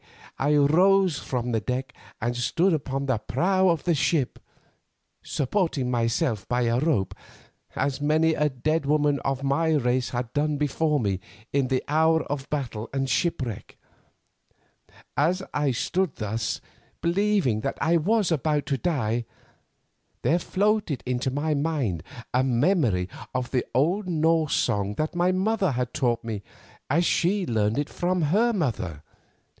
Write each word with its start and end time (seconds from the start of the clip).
I 0.39 0.55
rose 0.55 1.19
from 1.19 1.51
the 1.51 1.59
deck 1.59 1.93
and 2.19 2.35
stood 2.35 2.73
upon 2.73 3.05
the 3.05 3.19
prow 3.19 3.69
of 3.69 3.83
the 3.83 3.93
ship, 3.93 4.39
supporting 5.21 5.91
myself 5.91 6.47
by 6.49 6.63
a 6.63 6.79
rope, 6.79 7.13
as 7.75 8.01
many 8.01 8.33
a 8.33 8.49
dead 8.49 8.87
woman 8.87 9.19
of 9.19 9.43
my 9.43 9.73
race 9.75 10.09
has 10.09 10.25
done 10.33 10.57
before 10.57 10.99
me 10.99 11.19
in 11.53 11.67
the 11.67 11.83
hour 11.87 12.23
of 12.23 12.49
battle 12.49 12.89
and 12.91 13.11
shipwreck. 13.11 13.77
As 15.15 15.43
I 15.53 15.69
stood 15.69 16.15
thus, 16.15 16.61
believing 17.01 17.61
that 17.61 17.77
I 17.79 17.97
was 17.97 18.31
about 18.31 18.65
to 18.65 18.79
die, 18.79 19.25
there 20.23 20.39
floated 20.39 21.03
into 21.05 21.29
my 21.29 21.53
mind 21.53 22.01
a 22.33 22.43
memory 22.43 23.07
of 23.35 23.51
the 23.51 23.63
old 23.75 24.07
Norse 24.09 24.55
song 24.55 24.95
that 24.95 25.13
my 25.13 25.31
mother 25.31 25.73
had 25.73 25.93
taught 25.93 26.23
me 26.23 26.41
as 26.89 27.05
she 27.05 27.45
learned 27.45 27.77
it 27.77 27.87
from 27.87 28.23
her 28.23 28.51
mother. 28.51 29.03